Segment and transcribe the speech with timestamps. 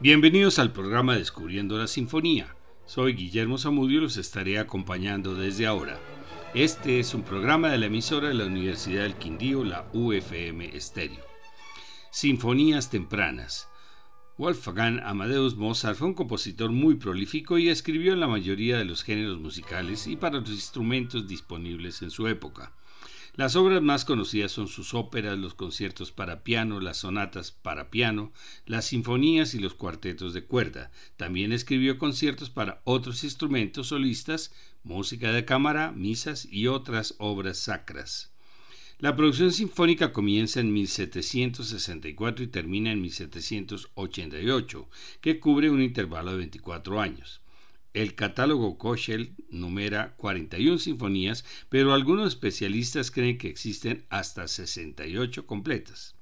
[0.00, 2.54] Bienvenidos al programa Descubriendo la Sinfonía.
[2.86, 5.98] Soy Guillermo Zamudio y los estaré acompañando desde ahora.
[6.54, 11.24] Este es un programa de la emisora de la Universidad del Quindío, la UFM Estéreo.
[12.12, 13.68] Sinfonías tempranas.
[14.38, 19.02] Wolfgang Amadeus Mozart fue un compositor muy prolífico y escribió en la mayoría de los
[19.02, 22.72] géneros musicales y para los instrumentos disponibles en su época.
[23.38, 28.32] Las obras más conocidas son sus óperas, los conciertos para piano, las sonatas para piano,
[28.66, 30.90] las sinfonías y los cuartetos de cuerda.
[31.16, 38.32] También escribió conciertos para otros instrumentos solistas, música de cámara, misas y otras obras sacras.
[38.98, 44.88] La producción sinfónica comienza en 1764 y termina en 1788,
[45.20, 47.40] que cubre un intervalo de 24 años.
[47.94, 56.14] El catálogo Kochel numera 41 sinfonías, pero algunos especialistas creen que existen hasta 68 completas.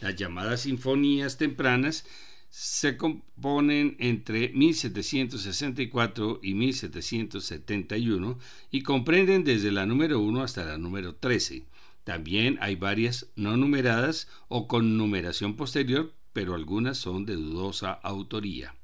[0.00, 2.04] Las llamadas sinfonías tempranas
[2.50, 8.38] se componen entre 1764 y 1771
[8.70, 11.66] y comprenden desde la número 1 hasta la número 13.
[12.04, 18.74] También hay varias no numeradas o con numeración posterior, pero algunas son de dudosa autoría.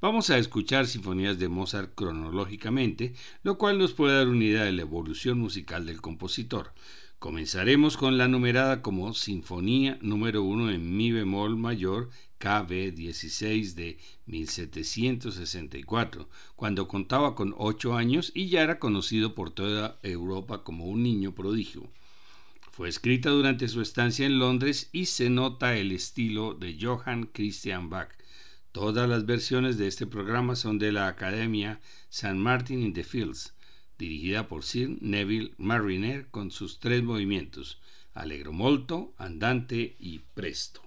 [0.00, 4.72] Vamos a escuchar sinfonías de Mozart cronológicamente, lo cual nos puede dar una idea de
[4.72, 6.72] la evolución musical del compositor.
[7.18, 13.98] Comenzaremos con la numerada como Sinfonía número 1 en Mi bemol mayor KB 16 de
[14.26, 21.04] 1764, cuando contaba con 8 años y ya era conocido por toda Europa como un
[21.04, 21.88] niño prodigio.
[22.72, 27.88] Fue escrita durante su estancia en Londres y se nota el estilo de Johann Christian
[27.88, 28.08] Bach,
[28.72, 31.78] Todas las versiones de este programa son de la Academia
[32.08, 33.54] San Martin in the Fields,
[33.98, 37.82] dirigida por Sir Neville Mariner con sus tres movimientos,
[38.14, 40.80] Allegro molto, Andante y Presto.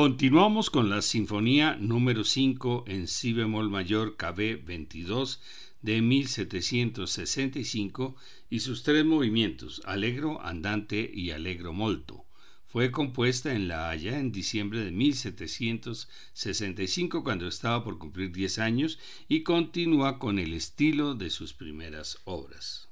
[0.00, 5.40] Continuamos con la Sinfonía número 5 en Si bemol mayor KB 22
[5.82, 8.14] de 1765
[8.48, 12.24] y sus tres movimientos, Allegro, Andante y Allegro Molto.
[12.68, 19.00] Fue compuesta en La Haya en diciembre de 1765 cuando estaba por cumplir 10 años
[19.26, 22.88] y continúa con el estilo de sus primeras obras.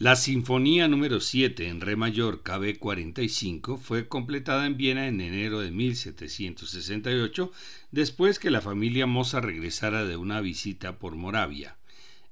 [0.00, 5.60] La Sinfonía número 7 en Re mayor KB 45 fue completada en Viena en enero
[5.60, 7.52] de 1768,
[7.90, 11.76] después que la familia Mozart regresara de una visita por Moravia.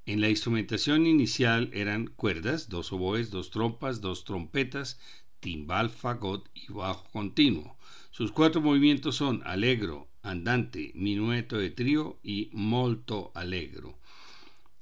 [0.07, 4.99] En la instrumentación inicial eran cuerdas, dos oboes, dos trompas, dos trompetas,
[5.39, 7.77] timbal, fagot y bajo continuo.
[8.11, 13.99] Sus cuatro movimientos son allegro, andante, minueto de trío y molto allegro.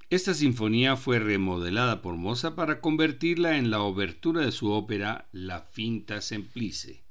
[0.09, 5.63] Esta sinfonía fue remodelada por Mozart para convertirla en la obertura de su ópera La
[5.63, 7.06] Finta Semplice.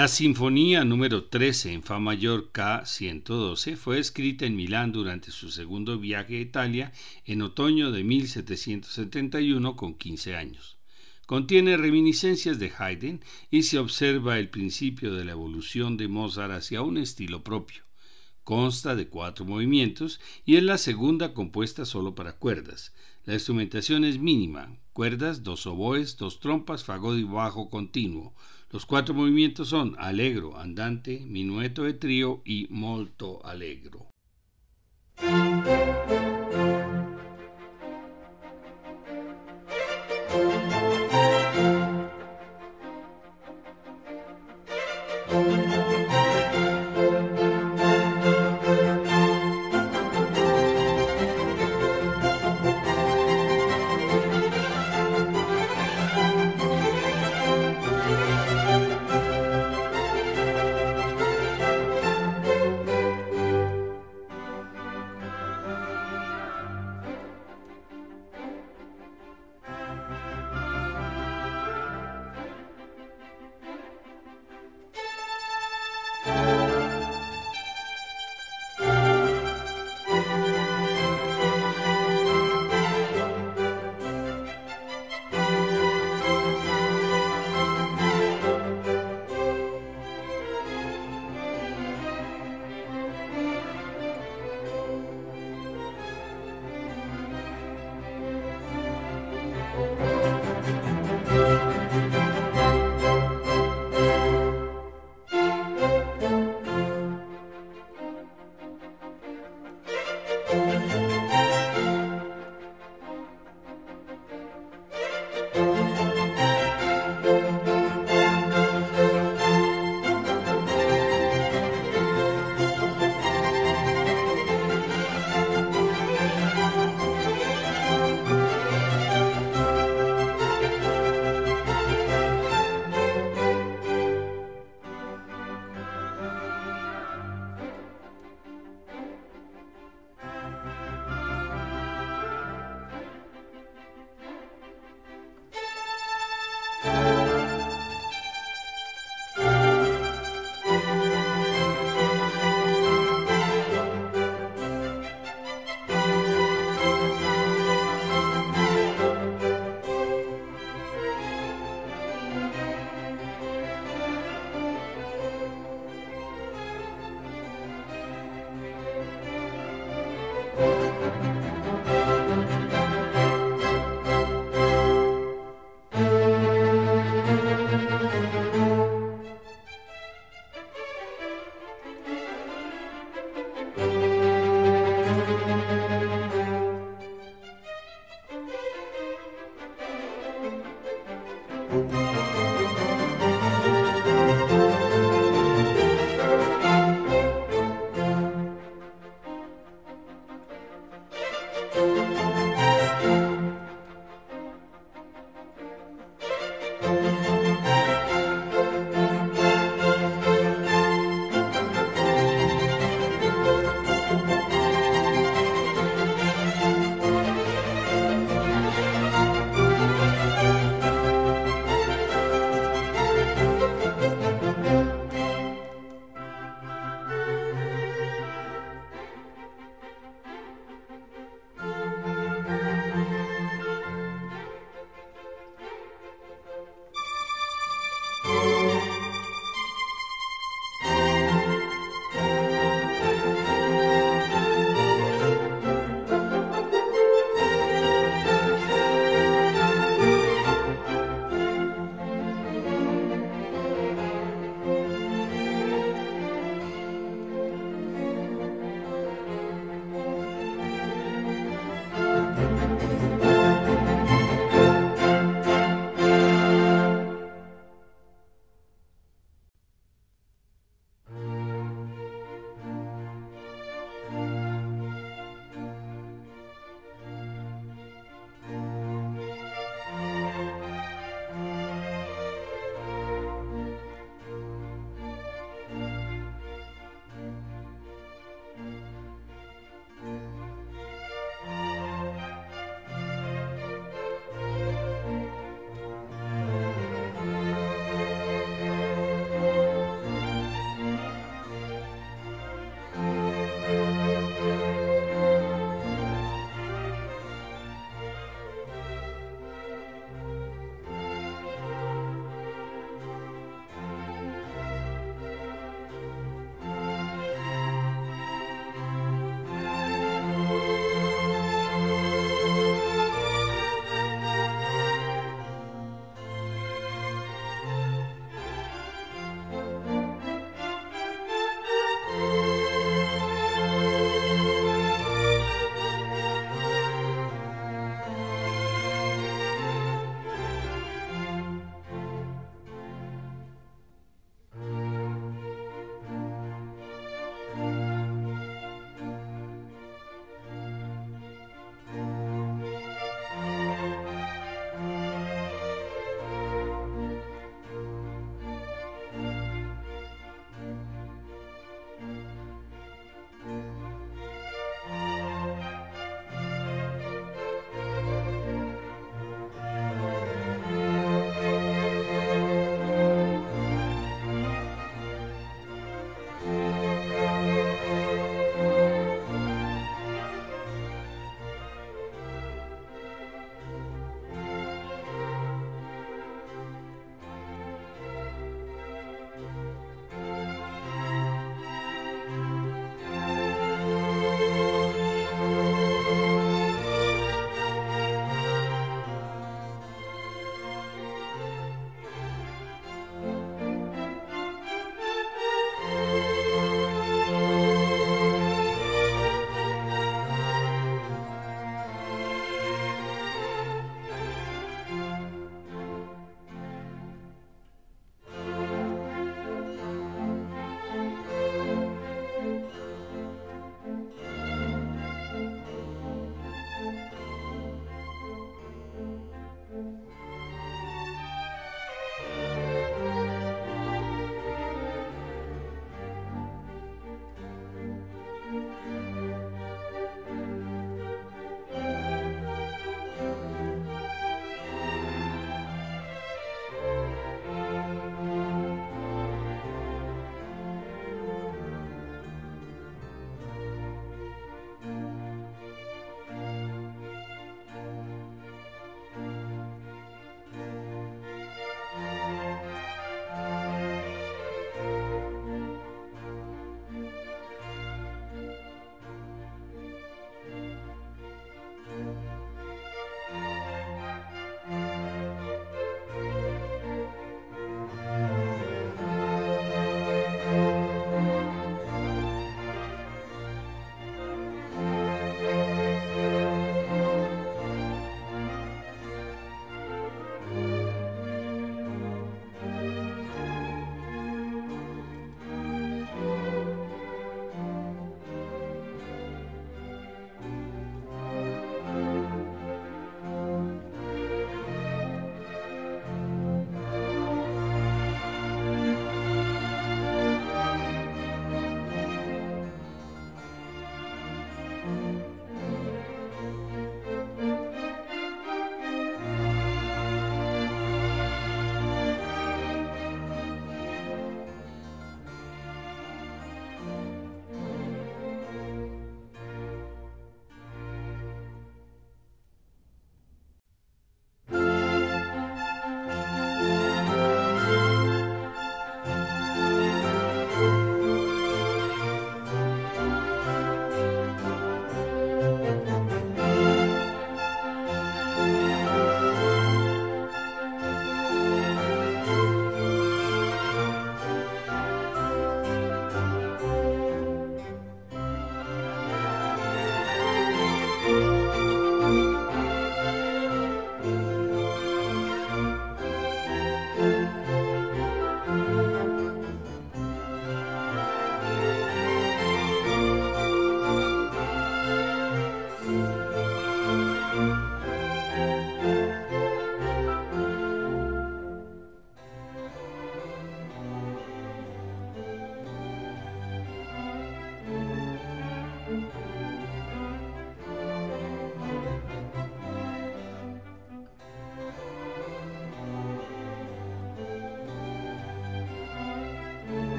[0.00, 5.98] La Sinfonía número 13 en Fa mayor K112 fue escrita en Milán durante su segundo
[5.98, 6.92] viaje a Italia
[7.26, 10.78] en otoño de 1771 con 15 años.
[11.26, 16.80] Contiene reminiscencias de Haydn y se observa el principio de la evolución de Mozart hacia
[16.80, 17.82] un estilo propio.
[18.42, 22.94] Consta de cuatro movimientos y es la segunda compuesta solo para cuerdas.
[23.26, 28.34] La instrumentación es mínima, cuerdas, dos oboes, dos trompas, fagot y bajo continuo.
[28.72, 34.06] Los cuatro movimientos son allegro, andante, minueto de trío y molto allegro.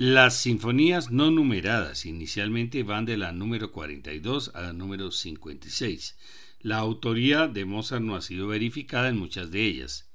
[0.00, 6.16] Las sinfonías no numeradas inicialmente van de la número 42 a la número 56.
[6.60, 10.08] La autoría de Mozart no ha sido verificada en muchas de ellas.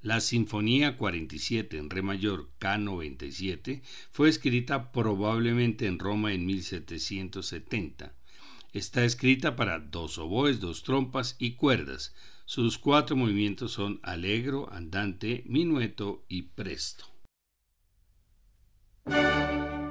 [0.00, 3.82] La Sinfonía 47 en Re mayor K97
[4.12, 8.14] fue escrita probablemente en Roma en 1770.
[8.72, 12.14] Está escrita para dos oboes, dos trompas y cuerdas.
[12.46, 17.11] Sus cuatro movimientos son alegro, andante, minueto y presto.
[19.06, 19.81] Música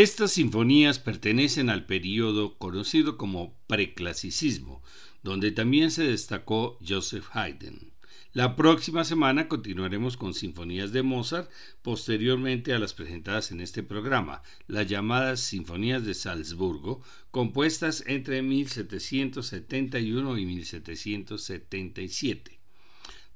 [0.00, 4.82] Estas sinfonías pertenecen al periodo conocido como preclasicismo,
[5.22, 7.92] donde también se destacó Joseph Haydn.
[8.32, 11.50] La próxima semana continuaremos con sinfonías de Mozart,
[11.82, 20.38] posteriormente a las presentadas en este programa, las llamadas Sinfonías de Salzburgo, compuestas entre 1771
[20.38, 22.58] y 1777.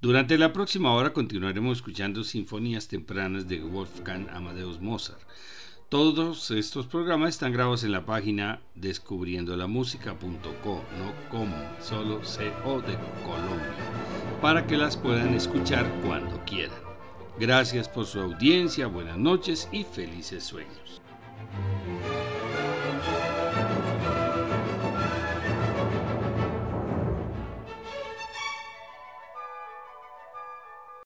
[0.00, 5.20] Durante la próxima hora continuaremos escuchando sinfonías tempranas de Wolfgang Amadeus Mozart.
[5.94, 13.76] Todos estos programas están grabados en la página descubriendolamusica.co, no como, solo CO de Colombia
[14.42, 16.82] para que las puedan escuchar cuando quieran.
[17.38, 21.00] Gracias por su audiencia, buenas noches y felices sueños.